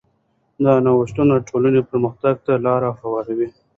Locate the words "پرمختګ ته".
1.89-2.53